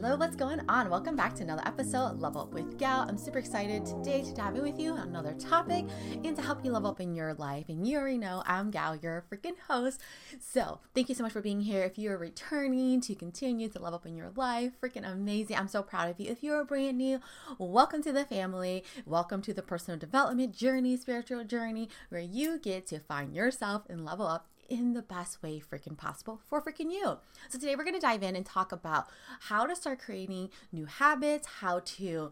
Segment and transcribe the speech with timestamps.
[0.00, 0.90] Hello, what's going on?
[0.90, 3.04] Welcome back to another episode Level Up with Gao.
[3.08, 5.86] I'm super excited today to dive in with you on another topic
[6.22, 7.64] and to help you level up in your life.
[7.68, 10.00] And you already know I'm Gao, your freaking host.
[10.38, 11.82] So, thank you so much for being here.
[11.82, 15.56] If you're returning to continue to level up in your life, freaking amazing.
[15.56, 16.30] I'm so proud of you.
[16.30, 17.18] If you're brand new,
[17.58, 18.84] welcome to the family.
[19.04, 24.04] Welcome to the personal development journey, spiritual journey, where you get to find yourself and
[24.04, 27.18] level up in the best way freaking possible for freaking you.
[27.48, 29.08] So today we're going to dive in and talk about
[29.40, 32.30] how to start creating new habits, how to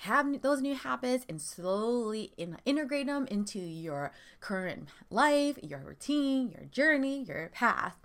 [0.00, 6.50] have those new habits and slowly in, integrate them into your current life, your routine,
[6.50, 7.96] your journey, your path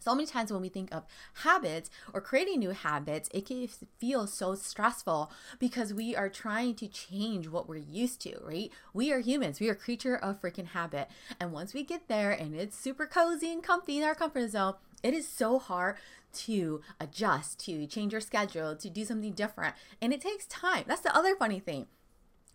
[0.00, 1.04] so many times when we think of
[1.44, 3.68] habits or creating new habits, it can
[3.98, 8.70] feel so stressful because we are trying to change what we're used to, right?
[8.92, 9.60] We are humans.
[9.60, 11.08] We are creature of freaking habit.
[11.38, 14.74] And once we get there and it's super cozy and comfy in our comfort zone,
[15.02, 15.96] it is so hard
[16.32, 19.74] to adjust, to change your schedule, to do something different.
[20.00, 20.84] And it takes time.
[20.86, 21.86] That's the other funny thing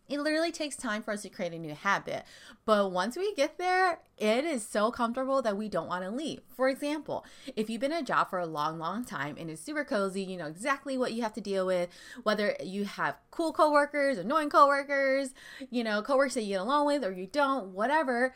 [0.07, 2.23] it literally takes time for us to create a new habit.
[2.65, 6.41] But once we get there, it is so comfortable that we don't want to leave.
[6.55, 7.25] For example,
[7.55, 10.37] if you've been a job for a long, long time and it's super cozy, you
[10.37, 11.89] know exactly what you have to deal with,
[12.23, 15.33] whether you have cool coworkers, annoying coworkers,
[15.69, 18.33] you know, coworkers that you get along with or you don't, whatever,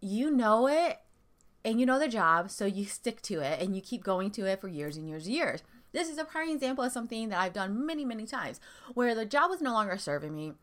[0.00, 0.98] you know it
[1.64, 4.46] and you know the job, so you stick to it and you keep going to
[4.46, 5.62] it for years and years and years.
[5.92, 8.60] This is a prime example of something that I've done many, many times
[8.94, 10.54] where the job was no longer serving me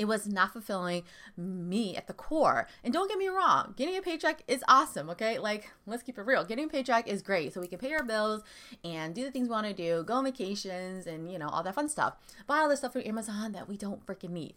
[0.00, 1.02] it was not fulfilling
[1.36, 2.66] me at the core.
[2.82, 5.38] And don't get me wrong, getting a paycheck is awesome, okay?
[5.38, 6.42] Like, let's keep it real.
[6.42, 7.52] Getting a paycheck is great.
[7.52, 8.42] So we can pay our bills
[8.82, 11.62] and do the things we want to do, go on vacations and, you know, all
[11.62, 12.14] that fun stuff.
[12.46, 14.54] Buy all the stuff from Amazon that we don't freaking need.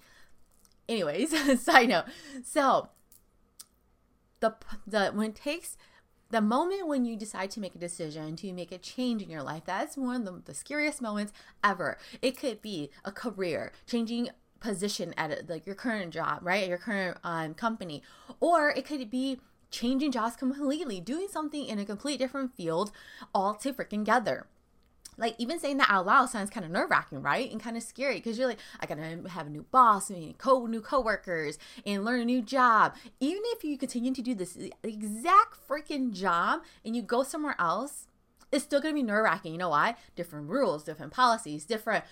[0.87, 2.05] Anyways, side note.
[2.45, 2.87] So,
[4.39, 4.55] the,
[4.87, 5.75] the, when it takes
[6.29, 9.43] the moment when you decide to make a decision to make a change in your
[9.43, 11.31] life that's one of the, the, scariest moments
[11.63, 14.29] ever it could be a career changing
[14.63, 16.67] position at like your current job, right?
[16.67, 18.01] Your current um, company.
[18.39, 22.91] Or it could be changing jobs completely, doing something in a complete different field
[23.33, 24.47] all to freaking together
[25.17, 27.51] like even saying that out loud sounds kind of nerve wracking, right?
[27.51, 30.65] And kind of scary because you're like, I gotta have a new boss, and co
[30.65, 32.95] new coworkers, and learn a new job.
[33.19, 38.07] Even if you continue to do this exact freaking job and you go somewhere else,
[38.51, 39.51] it's still gonna be nerve wracking.
[39.51, 39.95] You know why?
[40.15, 42.03] Different rules, different policies, different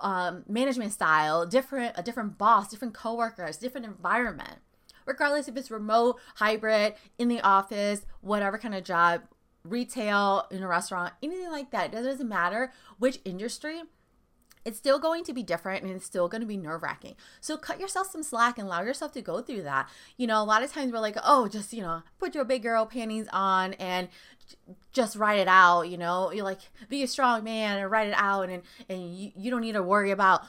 [0.00, 4.58] um, management style, different a different boss, different coworkers, different environment.
[5.06, 9.22] Regardless if it's remote, hybrid, in the office, whatever kind of job,
[9.62, 11.92] retail, in a restaurant, anything like that.
[11.92, 13.82] It doesn't matter which industry
[14.64, 17.14] it's still going to be different and it's still going to be nerve wracking.
[17.40, 19.88] So cut yourself some slack and allow yourself to go through that.
[20.16, 22.62] You know, a lot of times we're like, oh, just, you know, put your big
[22.62, 24.08] girl panties on and
[24.92, 25.82] just write it out.
[25.82, 28.48] You know, you're like, be a strong man and write it out.
[28.48, 30.42] And, and you, you don't need to worry about,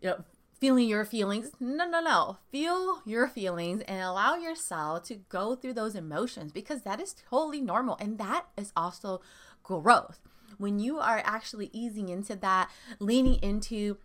[0.00, 0.24] you know,
[0.60, 1.50] feeling your feelings.
[1.60, 2.38] No, no, no.
[2.50, 7.60] Feel your feelings and allow yourself to go through those emotions because that is totally
[7.60, 7.96] normal.
[8.00, 9.20] And that is also
[9.62, 10.20] growth
[10.58, 13.98] when you are actually easing into that, leaning into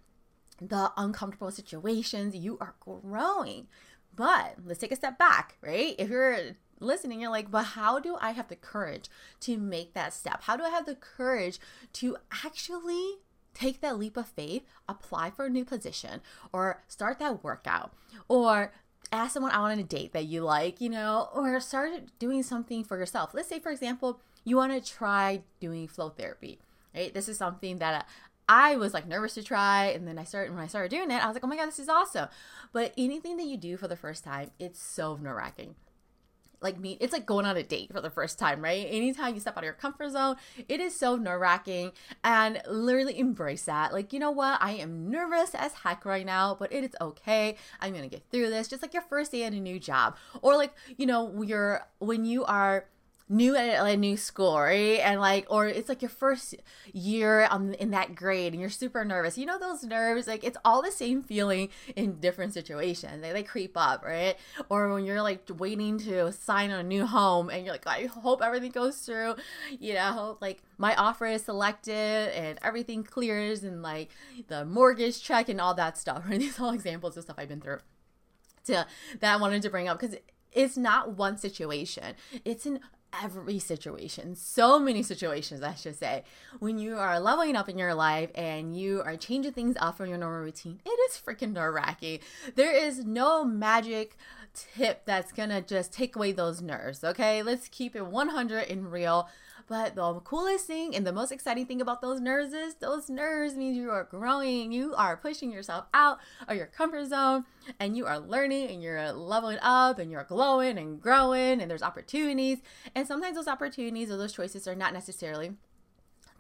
[0.62, 3.68] the uncomfortable situations, you are growing.
[4.16, 5.96] But let's take a step back, right?
[5.98, 9.10] If you're listening, you're like, but how do I have the courage
[9.42, 10.44] to make that step?
[10.44, 11.60] How do I have the courage
[11.94, 13.16] to actually
[13.54, 16.22] take that leap of faith, apply for a new position,
[16.54, 17.94] or start that workout,
[18.28, 18.74] or
[19.12, 22.84] ask someone out on a date that you like, you know, or start doing something
[22.84, 23.34] for yourself.
[23.34, 26.60] Let's say, for example, you want to try doing flow therapy,
[26.96, 27.14] right?
[27.14, 28.08] This is something that
[28.48, 31.24] I was like nervous to try, and then I started when I started doing it,
[31.24, 32.30] I was like, oh my god, this is awesome.
[32.72, 35.76] But anything that you do for the first time, it's so nerve wracking
[36.62, 38.88] like me it's like going on a date for the first time right?
[38.90, 40.36] Anytime you step out of your comfort zone
[40.68, 41.92] it is so nerve-wracking
[42.24, 43.94] and literally embrace that.
[43.94, 44.62] Like you know what?
[44.62, 47.56] I am nervous as heck right now but it is okay.
[47.80, 48.68] I'm gonna get through this.
[48.68, 52.26] Just like your first day at a new job or like you know you're when
[52.26, 52.86] you are
[53.30, 55.00] new at a new school, right?
[55.00, 56.56] And like, or it's like your first
[56.92, 59.38] year on in that grade, and you're super nervous.
[59.38, 63.22] You know those nerves, like it's all the same feeling in different situations.
[63.22, 64.36] They like creep up, right?
[64.68, 68.06] Or when you're like waiting to sign on a new home, and you're like, I
[68.08, 69.36] hope everything goes through.
[69.80, 71.94] You know, like my offer is selected
[72.36, 74.10] and everything clears, and like
[74.48, 76.24] the mortgage check and all that stuff.
[76.30, 76.40] Right?
[76.40, 77.80] These all examples of stuff I've been through.
[78.66, 78.86] To
[79.20, 80.16] that I wanted to bring up because
[80.52, 82.16] it's not one situation.
[82.44, 82.80] It's an
[83.22, 86.24] every situation, so many situations, I should say,
[86.60, 90.08] when you are leveling up in your life and you are changing things up from
[90.08, 92.20] your normal routine, it is freaking nerve wracking.
[92.56, 94.18] There is no magic
[94.54, 97.44] tip that's gonna just take away those nerves, okay?
[97.44, 99.30] Let's keep it 100 and real.
[99.70, 103.56] But the coolest thing and the most exciting thing about those nerves is those nerves
[103.56, 104.72] means you are growing.
[104.72, 106.18] You are pushing yourself out
[106.48, 107.46] of your comfort zone
[107.80, 111.84] and you are learning and you're leveling up and you're glowing and growing and there's
[111.84, 112.58] opportunities.
[112.96, 115.52] And sometimes those opportunities or those choices are not necessarily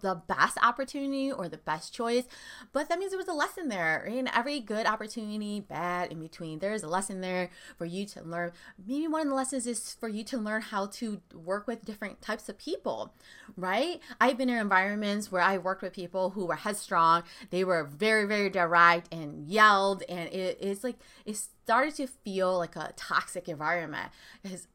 [0.02, 2.26] the best opportunity or the best choice,
[2.72, 4.04] but that means there was a lesson there.
[4.04, 8.24] In every good opportunity, bad in between, there is a lesson there for you to
[8.24, 8.52] learn.
[8.86, 12.22] Maybe one of the lessons is for you to learn how to work with different
[12.22, 13.14] types of people,
[13.58, 14.00] right?
[14.20, 17.24] I've been in environments where I worked with people who were headstrong.
[17.50, 22.58] They were very, very direct and yelled, and it, it's like it started to feel
[22.58, 24.12] like a toxic environment.
[24.42, 24.68] Because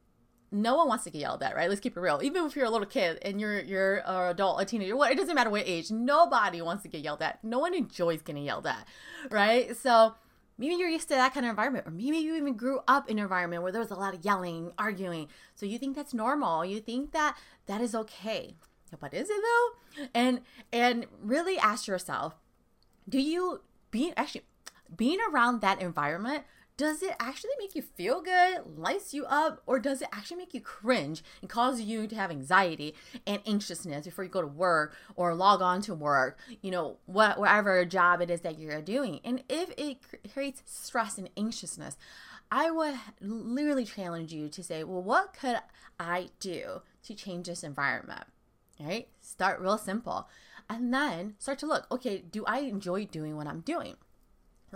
[0.55, 1.69] no one wants to get yelled at, right?
[1.69, 2.21] Let's keep it real.
[2.23, 5.19] Even if you're a little kid and you're you're an adult, a teenager, what it
[5.19, 7.43] doesn't matter what age, nobody wants to get yelled at.
[7.43, 8.87] No one enjoys getting yelled at,
[9.31, 9.77] right?
[9.77, 10.15] So
[10.57, 13.19] maybe you're used to that kind of environment, or maybe you even grew up in
[13.19, 15.29] an environment where there was a lot of yelling, arguing.
[15.55, 16.65] So you think that's normal.
[16.65, 17.37] You think that
[17.67, 18.55] that is okay.
[19.01, 20.07] But is it though?
[20.15, 20.41] And
[20.73, 22.37] and really ask yourself,
[23.09, 24.43] do you being actually
[24.97, 26.45] being around that environment
[26.77, 30.55] does it actually make you feel good, lights you up, or does it actually make
[30.55, 32.95] you cringe and cause you to have anxiety
[33.27, 37.39] and anxiousness before you go to work or log on to work, you know, what,
[37.39, 39.21] whatever job it is that you're doing?
[39.25, 39.99] And if it
[40.33, 41.97] creates stress and anxiousness,
[42.51, 45.59] I would literally challenge you to say, well, what could
[45.99, 48.25] I do to change this environment?
[48.81, 49.09] Right?
[49.21, 50.29] Start real simple.
[50.69, 53.97] And then start to look, okay, do I enjoy doing what I'm doing?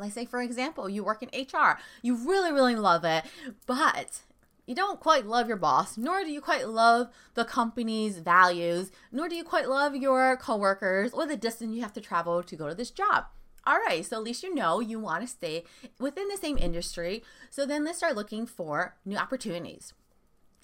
[0.00, 3.25] Like, say, for example, you work in HR, you really, really love it,
[3.67, 4.23] but
[4.67, 9.29] you don't quite love your boss, nor do you quite love the company's values, nor
[9.29, 12.69] do you quite love your coworkers or the distance you have to travel to go
[12.69, 13.25] to this job.
[13.67, 15.65] All right, so at least you know you want to stay
[15.99, 17.23] within the same industry.
[17.50, 19.95] So then let's start looking for new opportunities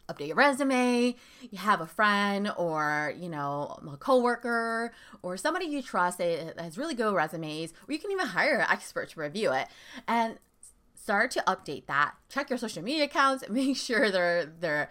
[0.09, 1.15] update your resume,
[1.51, 4.93] you have a friend or, you know, a coworker
[5.23, 8.67] or somebody you trust that has really good resumes, or you can even hire an
[8.71, 9.69] expert to review it
[10.07, 10.39] and
[10.95, 12.15] start to update that.
[12.29, 14.91] Check your social media accounts, make sure they're they're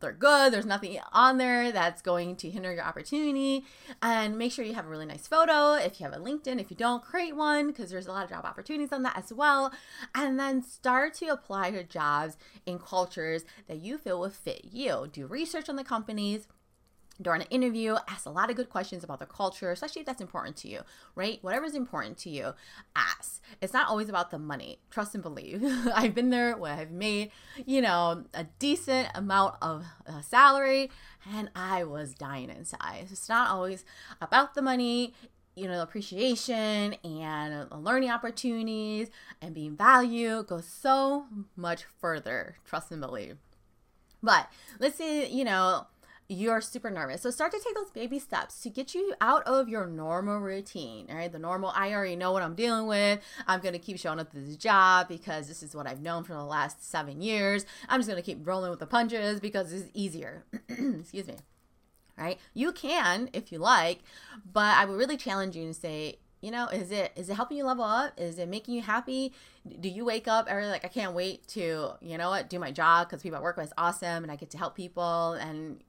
[0.00, 0.52] they're good.
[0.52, 3.64] There's nothing on there that's going to hinder your opportunity.
[4.02, 5.74] And make sure you have a really nice photo.
[5.74, 8.30] If you have a LinkedIn, if you don't, create one because there's a lot of
[8.30, 9.72] job opportunities on that as well.
[10.14, 12.36] And then start to apply to jobs
[12.66, 15.08] in cultures that you feel will fit you.
[15.12, 16.46] Do research on the companies
[17.20, 20.20] during an interview, ask a lot of good questions about the culture, especially if that's
[20.20, 20.80] important to you,
[21.14, 21.38] right?
[21.42, 22.54] Whatever's important to you,
[22.96, 23.42] ask.
[23.60, 24.78] It's not always about the money.
[24.90, 25.62] Trust and believe.
[25.94, 27.30] I've been there where I've made,
[27.66, 30.90] you know, a decent amount of uh, salary
[31.34, 33.08] and I was dying inside.
[33.10, 33.84] It's not always
[34.20, 35.14] about the money.
[35.56, 39.08] You know, appreciation and learning opportunities
[39.42, 42.56] and being valued goes so much further.
[42.64, 43.36] Trust and believe.
[44.22, 45.86] But let's say, you know,
[46.30, 47.22] you're super nervous.
[47.22, 51.06] So start to take those baby steps to get you out of your normal routine.
[51.10, 51.30] All right.
[51.30, 53.18] The normal, I already know what I'm dealing with.
[53.48, 56.22] I'm going to keep showing up to this job because this is what I've known
[56.22, 57.66] for the last seven years.
[57.88, 60.44] I'm just going to keep rolling with the punches because it's easier.
[60.68, 61.34] Excuse me.
[62.16, 62.38] Right.
[62.54, 63.98] You can if you like,
[64.52, 67.58] but I would really challenge you to say, you know is it is it helping
[67.58, 69.30] you level up is it making you happy
[69.80, 72.70] do you wake up every like i can't wait to you know what do my
[72.70, 75.82] job because people at work with awesome and i get to help people and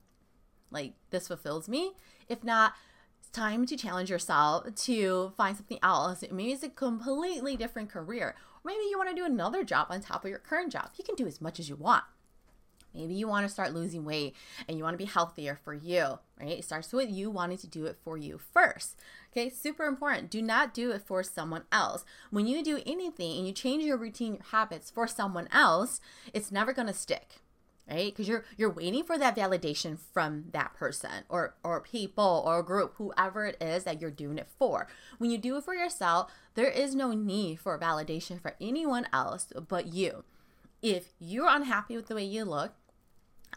[0.72, 1.92] like this fulfills me.
[2.28, 2.74] If not,
[3.20, 6.24] it's time to challenge yourself to find something else.
[6.30, 8.34] Maybe it's a completely different career.
[8.64, 10.90] Or maybe you want to do another job on top of your current job.
[10.96, 12.04] You can do as much as you want.
[12.94, 14.34] Maybe you want to start losing weight
[14.68, 16.58] and you want to be healthier for you, right?
[16.58, 18.96] It starts with you wanting to do it for you first.
[19.32, 20.30] Okay, super important.
[20.30, 22.04] Do not do it for someone else.
[22.30, 26.00] When you do anything and you change your routine, your habits for someone else,
[26.34, 27.41] it's never going to stick
[27.92, 28.12] right?
[28.12, 32.94] Because you're you're waiting for that validation from that person or or people or group
[32.96, 34.88] whoever it is that you're doing it for.
[35.18, 39.52] When you do it for yourself there is no need for validation for anyone else
[39.68, 40.24] but you.
[40.80, 42.72] If you're unhappy with the way you look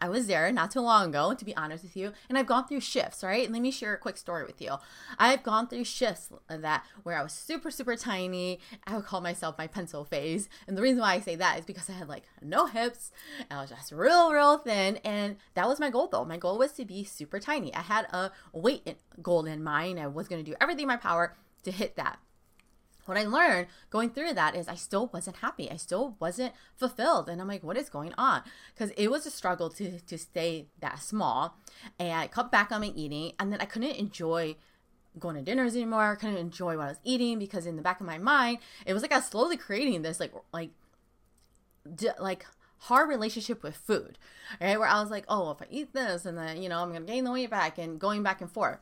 [0.01, 2.67] I was there not too long ago, to be honest with you, and I've gone
[2.67, 3.49] through shifts, right?
[3.49, 4.75] Let me share a quick story with you.
[5.17, 8.59] I've gone through shifts that where I was super, super tiny.
[8.85, 10.49] I would call myself my pencil phase.
[10.67, 13.11] And the reason why I say that is because I had like no hips.
[13.49, 14.97] I was just real, real thin.
[14.97, 16.25] And that was my goal though.
[16.25, 17.73] My goal was to be super tiny.
[17.73, 19.99] I had a weight goal in mind.
[19.99, 22.19] I was going to do everything in my power to hit that
[23.05, 25.69] what I learned going through that is I still wasn't happy.
[25.69, 27.29] I still wasn't fulfilled.
[27.29, 28.43] And I'm like, what is going on?
[28.73, 31.57] Because it was a struggle to, to stay that small.
[31.99, 33.33] And I cut back on my eating.
[33.39, 34.55] And then I couldn't enjoy
[35.19, 36.11] going to dinners anymore.
[36.11, 38.93] I couldn't enjoy what I was eating because in the back of my mind, it
[38.93, 40.71] was like I was slowly creating this like, like,
[42.19, 42.45] like
[42.79, 44.17] hard relationship with food,
[44.59, 44.77] right?
[44.77, 47.05] Where I was like, oh, if I eat this and then, you know, I'm going
[47.05, 48.79] to gain the weight back and going back and forth.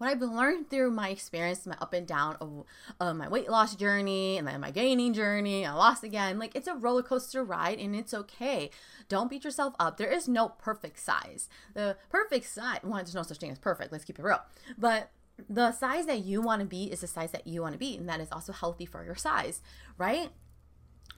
[0.00, 2.64] What I've learned through my experience, my up and down of,
[2.98, 6.38] of my weight loss journey and then my gaining journey, I lost again.
[6.38, 8.70] Like it's a roller coaster ride and it's okay.
[9.10, 9.98] Don't beat yourself up.
[9.98, 11.50] There is no perfect size.
[11.74, 13.92] The perfect size, well, there's no such thing as perfect.
[13.92, 14.40] Let's keep it real.
[14.78, 15.10] But
[15.50, 17.94] the size that you want to be is the size that you want to be,
[17.94, 19.60] and that is also healthy for your size,
[19.98, 20.30] right?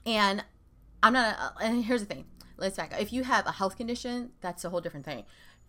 [0.05, 0.43] And
[1.01, 2.25] I'm not, and here's the thing
[2.57, 3.01] let's back up.
[3.01, 5.23] If you have a health condition, that's a whole different thing.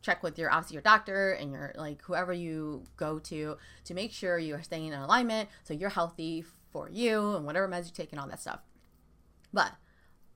[0.04, 4.12] Check with your obviously your doctor and your like whoever you go to to make
[4.12, 7.92] sure you are staying in alignment so you're healthy for you and whatever meds you
[7.94, 8.60] take and all that stuff.
[9.50, 9.72] But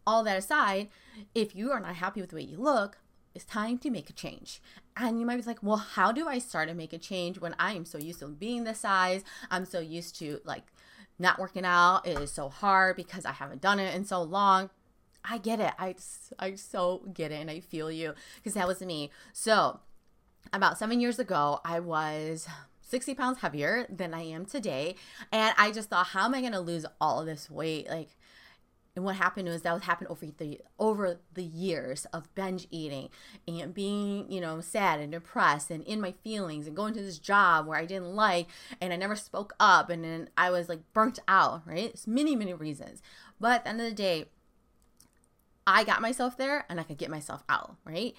[0.06, 0.88] all that aside,
[1.34, 2.96] if you are not happy with the way you look,
[3.34, 4.62] it's time to make a change.
[4.96, 7.54] And you might be like, well, how do I start to make a change when
[7.58, 9.22] I am so used to being this size?
[9.50, 10.64] I'm so used to like
[11.18, 12.06] not working out.
[12.06, 14.70] It is so hard because I haven't done it in so long.
[15.28, 15.72] I get it.
[15.78, 15.94] I,
[16.38, 19.10] I so get it and I feel you because that was me.
[19.32, 19.80] So,
[20.52, 22.48] about seven years ago, I was
[22.80, 24.96] 60 pounds heavier than I am today.
[25.30, 27.88] And I just thought, how am I going to lose all of this weight?
[27.88, 28.16] Like,
[28.96, 33.10] and what happened was that was happen over the over the years of binge eating
[33.46, 37.20] and being, you know, sad and depressed and in my feelings and going to this
[37.20, 38.48] job where I didn't like
[38.80, 41.90] and I never spoke up and then I was like burnt out, right?
[41.94, 43.00] It's many, many reasons.
[43.38, 44.24] But at the end of the day,
[45.70, 48.14] I got myself there and I could get myself out, right?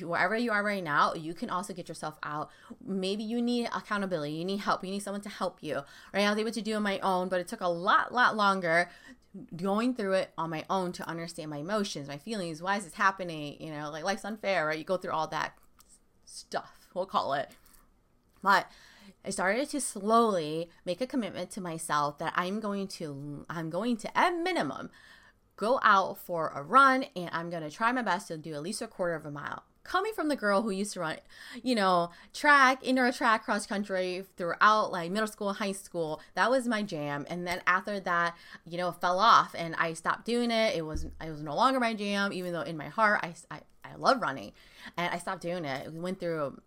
[0.00, 2.50] Wherever you are right now, you can also get yourself out.
[2.84, 6.24] Maybe you need accountability, you need help, you need someone to help you, right?
[6.24, 8.34] I was able to do it on my own, but it took a lot, lot
[8.34, 8.90] longer
[9.54, 12.94] going through it on my own to understand my emotions, my feelings, why is this
[12.94, 13.56] happening?
[13.60, 14.78] You know, like life's unfair, right?
[14.78, 15.52] You go through all that
[16.24, 17.52] stuff, we'll call it.
[18.42, 18.66] But
[19.24, 23.96] I started to slowly make a commitment to myself that I'm going to I'm going
[23.98, 24.90] to at minimum
[25.58, 28.62] go out for a run and I'm going to try my best to do at
[28.62, 29.64] least a quarter of a mile.
[29.82, 31.16] Coming from the girl who used to run,
[31.62, 36.68] you know, track, indoor track, cross country throughout like middle school, high school, that was
[36.68, 37.26] my jam.
[37.28, 38.36] And then after that,
[38.66, 40.76] you know, fell off and I stopped doing it.
[40.76, 43.60] It was it was no longer my jam, even though in my heart I I,
[43.82, 44.52] I love running,
[44.98, 45.90] and I stopped doing it.
[45.90, 46.60] We went through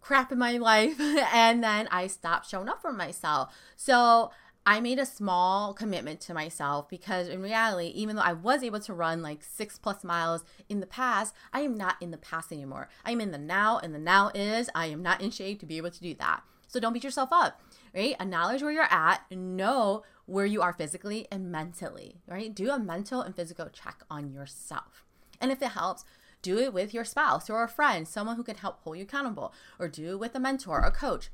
[0.00, 3.52] crap in my life, and then I stopped showing up for myself.
[3.74, 4.30] So
[4.66, 8.80] I made a small commitment to myself because in reality, even though I was able
[8.80, 12.50] to run like six plus miles in the past, I am not in the past
[12.50, 12.88] anymore.
[13.04, 15.66] I am in the now, and the now is I am not in shape to
[15.66, 16.44] be able to do that.
[16.66, 17.60] So don't beat yourself up,
[17.94, 18.16] right?
[18.18, 22.54] Acknowledge where you're at, know where you are physically and mentally, right?
[22.54, 25.04] Do a mental and physical check on yourself.
[25.42, 26.06] And if it helps,
[26.40, 29.52] do it with your spouse or a friend, someone who can help hold you accountable,
[29.78, 31.28] or do it with a mentor, a coach,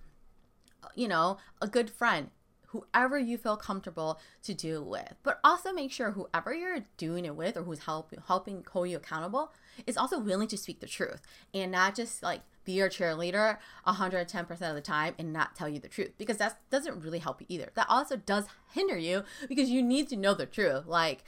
[0.96, 2.30] you know, a good friend
[2.71, 5.15] whoever you feel comfortable to do it with.
[5.23, 8.97] But also make sure whoever you're doing it with or who's help, helping hold you
[8.97, 9.53] accountable
[9.87, 11.21] is also willing to speak the truth
[11.53, 15.81] and not just like be your cheerleader 110% of the time and not tell you
[15.81, 17.71] the truth because that doesn't really help you either.
[17.75, 20.87] That also does hinder you because you need to know the truth.
[20.87, 21.25] Like,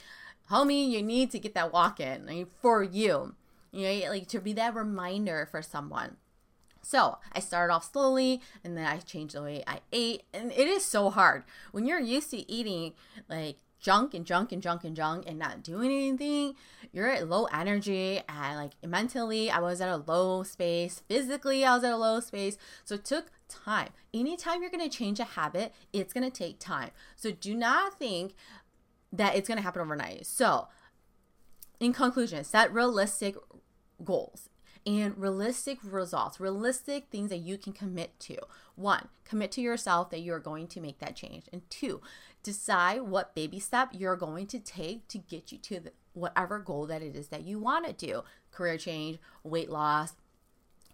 [0.51, 3.35] homie, you need to get that walk in for you.
[3.73, 6.19] You know, like to be that reminder for someone.
[6.83, 10.25] So I started off slowly and then I changed the way I ate.
[10.35, 12.93] And it is so hard when you're used to eating
[13.29, 16.55] like junk and junk and junk and junk and not doing anything.
[16.93, 21.03] You're at low energy and like mentally, I was at a low space.
[21.09, 22.59] Physically, I was at a low space.
[22.85, 23.91] So it took time.
[24.12, 26.91] Anytime you're going to change a habit, it's going to take time.
[27.17, 28.35] So do not think
[29.12, 30.27] that it's going to happen overnight.
[30.27, 30.69] So,
[31.79, 33.37] in conclusion, set realistic
[34.03, 34.49] goals
[34.87, 38.37] and realistic results, realistic things that you can commit to.
[38.75, 41.45] One, commit to yourself that you're going to make that change.
[41.53, 42.01] And two,
[42.43, 46.87] decide what baby step you're going to take to get you to the, whatever goal
[46.87, 50.15] that it is that you want to do career change, weight loss,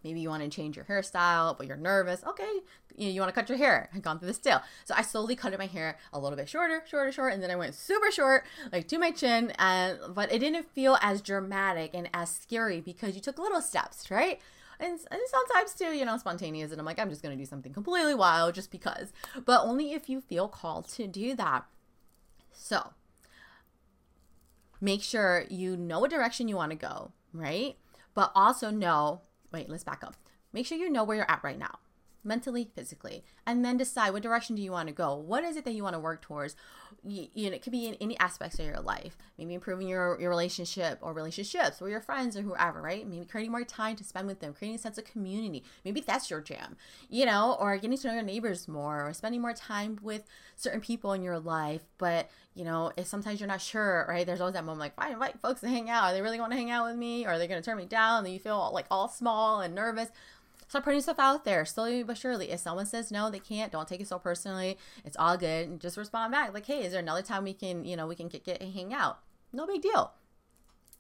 [0.04, 2.22] Maybe you want to change your hairstyle, but you're nervous.
[2.24, 2.60] Okay,
[2.98, 3.88] you, know, you want to cut your hair.
[3.94, 4.60] I've gone through this deal.
[4.84, 7.56] So I slowly cut my hair a little bit shorter, shorter, short, and then I
[7.56, 9.52] went super short, like to my chin.
[9.58, 14.10] And but it didn't feel as dramatic and as scary because you took little steps,
[14.10, 14.40] right?
[14.80, 16.70] And, and sometimes too, you know, spontaneous.
[16.70, 19.12] And I'm like, I'm just gonna do something completely wild just because.
[19.44, 21.64] But only if you feel called to do that.
[22.52, 22.92] So
[24.80, 27.76] make sure you know what direction you want to go, right?
[28.14, 30.16] But also know wait, let's back up.
[30.52, 31.78] Make sure you know where you're at right now.
[32.28, 35.16] Mentally, physically, and then decide what direction do you want to go.
[35.16, 36.54] What is it that you want to work towards?
[37.02, 39.16] You, you know, it could be in any aspects of your life.
[39.36, 43.06] Maybe improving your your relationship or relationships with your friends or whoever, right?
[43.08, 45.64] Maybe creating more time to spend with them, creating a sense of community.
[45.84, 46.76] Maybe that's your jam,
[47.08, 50.24] you know, or getting to know your neighbors more, or spending more time with
[50.56, 51.82] certain people in your life.
[51.96, 54.26] But you know, if sometimes you're not sure, right?
[54.26, 56.50] There's always that moment like, I invite folks to hang out, are they really going
[56.50, 57.24] to hang out with me?
[57.24, 58.24] Or are they going to turn me down?
[58.24, 60.08] And you feel like all small and nervous.
[60.68, 62.50] Start putting stuff out there slowly but surely.
[62.50, 64.78] If someone says no, they can't, don't take it so personally.
[65.04, 65.68] It's all good.
[65.68, 68.14] And just respond back like, hey, is there another time we can, you know, we
[68.14, 69.18] can get, get hang out?
[69.52, 70.12] No big deal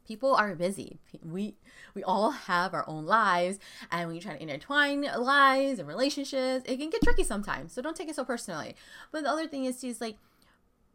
[0.08, 1.54] people are busy we
[1.94, 3.58] we all have our own lives
[3.92, 7.82] and when you try to intertwine lives and relationships it can get tricky sometimes so
[7.82, 8.74] don't take it so personally
[9.12, 10.16] but the other thing is is like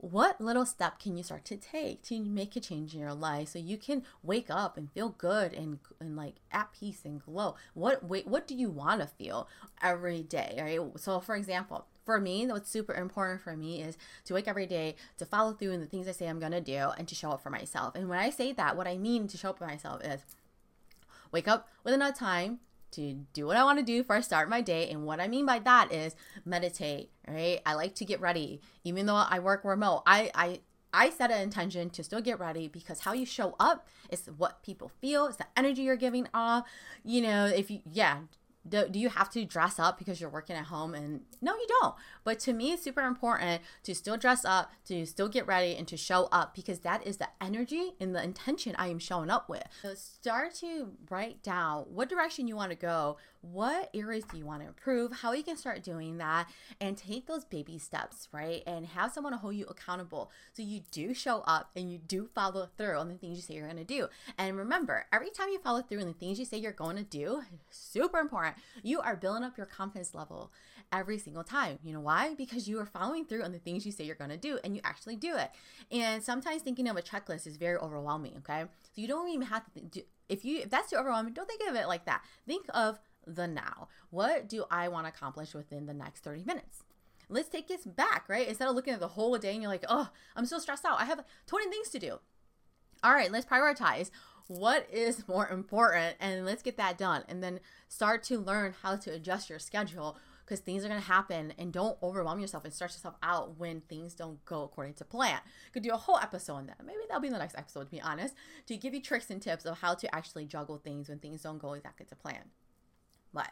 [0.04, 3.48] what little step can you start to take to make a change in your life
[3.48, 7.56] so you can wake up and feel good and, and like at peace and glow?
[7.74, 9.48] What wait what do you want to feel
[9.82, 11.00] every day right?
[11.00, 14.98] So for example for me what's super important for me is to wake every day
[15.20, 17.42] to follow through in the things i say i'm gonna do and to show up
[17.42, 17.96] for myself.
[17.96, 20.26] And when i say that what i mean to show up for myself is
[21.32, 22.60] wake up with enough time
[22.94, 24.90] to do what I want to do before I start my day.
[24.90, 27.62] And what I mean by that is meditate, right?
[27.66, 28.62] I like to get ready.
[28.84, 30.60] Even though I work remote, I, I,
[30.94, 34.62] I set an intention to still get ready because how you show up is what
[34.64, 36.68] people feel, it's the energy you're giving off.
[37.04, 38.20] You know, if you, yeah,
[38.68, 40.94] do, do you have to dress up because you're working at home?
[40.94, 41.96] And no you don't.
[42.24, 45.88] But to me it's super important to still dress up to still get ready and
[45.88, 49.50] to show up because that is the energy and the intention i am showing up
[49.50, 49.64] with.
[49.82, 54.46] So start to write down what direction you want to go what areas do you
[54.46, 56.48] want to improve how you can start doing that
[56.80, 58.64] and take those baby steps right?
[58.66, 60.32] And have someone to hold you accountable.
[60.54, 63.56] So you do show up and you do follow through on the things you say
[63.56, 64.08] you're going to do.
[64.38, 67.04] And remember every time you follow through on the things you say you're going to
[67.04, 70.52] do super important you are building up your confidence level
[70.92, 71.80] every single time.
[71.84, 72.36] You know why?
[72.36, 74.76] Because you are following through on the things you say you're going to do and
[74.76, 75.52] you actually do it.
[75.92, 78.66] And sometimes thinking of a checklist is very overwhelming okay?
[78.96, 81.62] So you don't even have to do if you if that's too overwhelming don't think
[81.68, 82.24] of it like that.
[82.48, 83.88] Think of the now.
[84.10, 86.84] What do I want to accomplish within the next 30 minutes?
[87.30, 88.48] Let's take this back, right?
[88.48, 91.00] Instead of looking at the whole day and you're like, oh, I'm so stressed out.
[91.00, 92.20] I have 20 things to do.
[93.04, 94.12] All right, let's prioritize
[94.48, 97.24] what is more important and let's get that done.
[97.28, 101.08] And then start to learn how to adjust your schedule because things are going to
[101.08, 105.06] happen and don't overwhelm yourself and stress yourself out when things don't go according to
[105.06, 105.40] plan.
[105.72, 106.86] Could do a whole episode on that.
[106.86, 108.36] Maybe that'll be in the next episode, to be honest,
[108.68, 111.60] to give you tricks and tips of how to actually juggle things when things don't
[111.60, 112.44] go exactly to plan.
[113.34, 113.50] But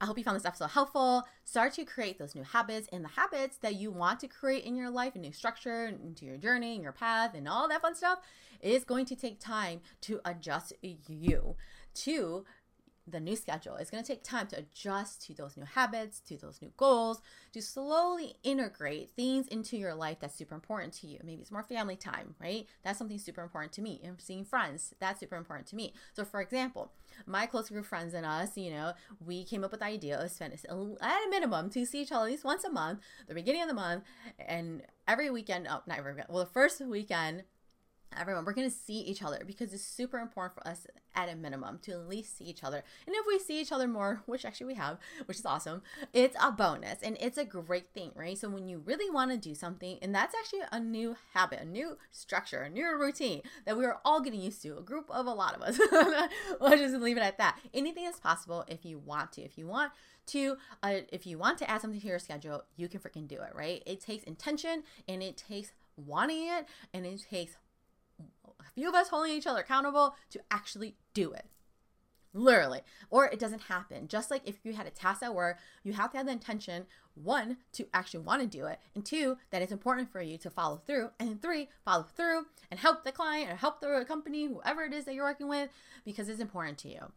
[0.00, 1.24] I hope you found this episode helpful.
[1.44, 4.74] Start to create those new habits and the habits that you want to create in
[4.74, 7.94] your life, a new structure into your journey and your path and all that fun
[7.94, 8.20] stuff.
[8.60, 11.56] It is going to take time to adjust you
[11.92, 12.44] to
[13.06, 13.76] the new schedule.
[13.76, 17.20] It's going to take time to adjust to those new habits, to those new goals,
[17.52, 21.18] to slowly integrate things into your life that's super important to you.
[21.24, 22.66] Maybe it's more family time, right?
[22.84, 24.00] That's something super important to me.
[24.04, 25.94] And seeing friends, that's super important to me.
[26.12, 26.92] So, for example,
[27.26, 28.92] my close group friends and us, you know,
[29.24, 30.58] we came up with the idea of spending
[31.00, 33.68] at a minimum to see each other at least once a month, the beginning of
[33.68, 34.04] the month,
[34.38, 35.66] and every weekend.
[35.68, 36.28] Oh, not every weekend.
[36.30, 37.44] Well, the first weekend
[38.18, 41.36] everyone we're going to see each other because it's super important for us at a
[41.36, 42.82] minimum to at least see each other.
[43.06, 46.36] And if we see each other more which actually we have which is awesome it's
[46.42, 48.36] a bonus and it's a great thing right?
[48.36, 51.64] So when you really want to do something and that's actually a new habit a
[51.64, 55.26] new structure a new routine that we are all getting used to a group of
[55.26, 55.78] a lot of us.
[56.60, 57.58] We'll just leave it at that.
[57.72, 59.42] Anything is possible if you want to.
[59.42, 59.92] If you want
[60.26, 63.36] to uh, if you want to add something to your schedule you can freaking do
[63.36, 63.82] it right?
[63.86, 67.56] It takes intention and it takes wanting it and it takes
[68.60, 71.46] a few of us holding each other accountable to actually do it.
[72.32, 72.82] Literally.
[73.10, 74.06] Or it doesn't happen.
[74.06, 76.86] Just like if you had a task at work, you have to have the intention,
[77.14, 80.50] one, to actually want to do it, and two, that it's important for you to
[80.50, 84.84] follow through, and three, follow through and help the client or help the company, whoever
[84.84, 85.70] it is that you're working with,
[86.04, 87.12] because it's important to you.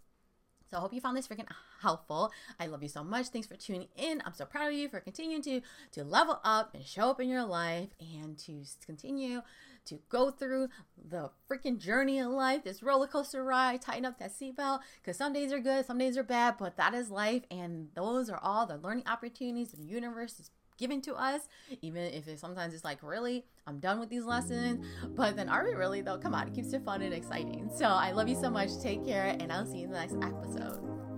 [0.71, 1.45] So I hope you found this freaking
[1.81, 2.31] helpful.
[2.59, 3.27] I love you so much.
[3.27, 4.23] Thanks for tuning in.
[4.25, 7.29] I'm so proud of you for continuing to to level up and show up in
[7.29, 9.43] your life and to continue
[9.85, 10.69] to go through
[11.09, 15.33] the freaking journey of life, this roller coaster ride, tighten up that seatbelt because some
[15.33, 17.43] days are good, some days are bad, but that is life.
[17.51, 21.47] And those are all the learning opportunities the universe is giving to us,
[21.81, 24.85] even if it sometimes it's like, really, I'm done with these lessons.
[25.09, 26.17] But then, are we really though?
[26.17, 27.69] Come on, it keeps it fun and exciting.
[27.75, 28.69] So I love you so much.
[28.81, 31.12] Take care, and I'll see you in the next episode.